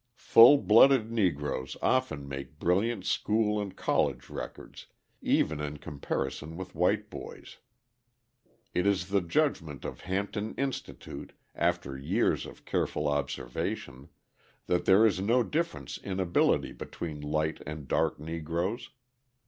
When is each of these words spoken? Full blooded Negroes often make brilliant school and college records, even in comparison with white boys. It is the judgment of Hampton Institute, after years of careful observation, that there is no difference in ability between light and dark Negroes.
Full 0.15 0.57
blooded 0.57 1.11
Negroes 1.11 1.77
often 1.79 2.27
make 2.27 2.57
brilliant 2.57 3.05
school 3.05 3.61
and 3.61 3.77
college 3.77 4.31
records, 4.31 4.87
even 5.21 5.59
in 5.61 5.77
comparison 5.77 6.57
with 6.57 6.73
white 6.73 7.11
boys. 7.11 7.59
It 8.73 8.87
is 8.87 9.09
the 9.09 9.21
judgment 9.21 9.85
of 9.85 10.01
Hampton 10.01 10.55
Institute, 10.55 11.33
after 11.53 11.95
years 11.95 12.47
of 12.47 12.65
careful 12.65 13.07
observation, 13.07 14.09
that 14.65 14.85
there 14.85 15.05
is 15.05 15.19
no 15.21 15.43
difference 15.43 15.99
in 15.99 16.19
ability 16.19 16.71
between 16.71 17.21
light 17.21 17.61
and 17.67 17.87
dark 17.87 18.19
Negroes. 18.19 18.89